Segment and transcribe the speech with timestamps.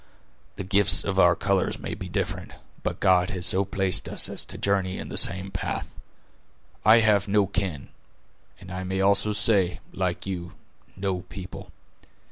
[0.55, 4.43] The gifts of our colors may be different, but God has so placed us as
[4.45, 5.93] to journey in the same path.
[6.83, 7.89] I have no kin,
[8.59, 10.53] and I may also say, like you,
[10.97, 11.71] no people.